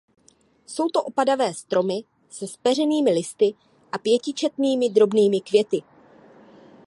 [0.65, 3.53] Jsou to opadavé stromy se zpeřenými listy
[3.91, 5.81] a pětičetnými drobnými květy.